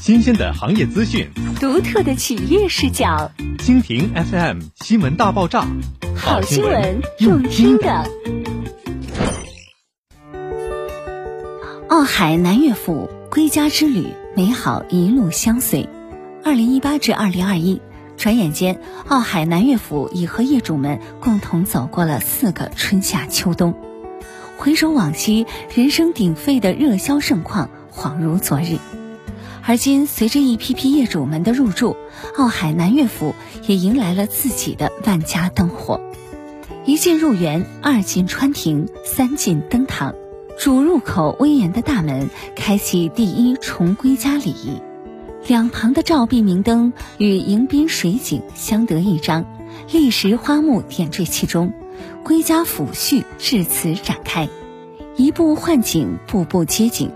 [0.00, 3.30] 新鲜的行业资讯，独特的企业视角。
[3.58, 5.66] 蜻蜓 FM 新闻大爆炸，
[6.14, 8.04] 好新闻用听的。
[11.88, 15.88] 奥海南岳府归家之旅，美好一路相随。
[16.44, 17.80] 二零一八至二零二一，
[18.18, 23.74] 转眼间，奥海南岳府已和业主们共同走过了四个春夏秋冬。
[24.58, 28.78] 回首往昔，人声鼎沸的热销盛况恍如昨日。
[29.66, 31.96] 而今，随着一批批业主们的入住，
[32.36, 33.34] 奥海南悦府
[33.66, 36.00] 也迎来了自己的万家灯火。
[36.84, 40.14] 一进入园，二进穿庭，三进登堂，
[40.58, 44.82] 主入口威严的大门开启第一重归家礼仪。
[45.46, 49.46] 两旁的照壁明灯与迎宾水景相得益彰，
[49.90, 51.72] 历石花木点缀其中。
[52.22, 54.48] 归家抚序至此展开，
[55.16, 57.10] 一步换景，步步接景，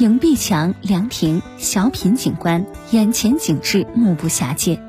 [0.00, 4.80] 影壁墙、凉亭、小品景观，眼前景致目不暇接，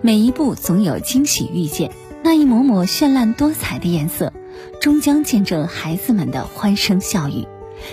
[0.00, 1.90] 每一步总有惊喜遇见。
[2.22, 4.32] 那一抹抹绚烂多彩的颜色，
[4.80, 7.48] 终将见证孩子们的欢声笑语，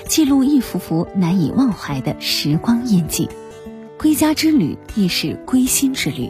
[0.08, 3.28] 记录一幅幅难以忘怀的时光印记。
[3.98, 6.30] 归家之旅亦是归心之旅，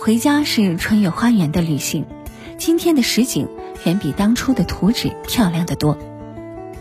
[0.00, 2.04] 回家是穿越花园的旅行。
[2.58, 3.46] 今天的实景。
[3.86, 5.96] 远比当初的图纸漂亮的多，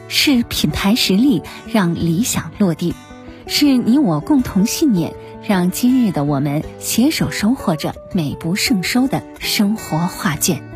[0.10, 2.94] 是品牌实力让理想落地，
[3.48, 5.14] 是你我共同信念
[5.48, 10.69] 让今日的我们携手收获着美不胜收的生活画卷。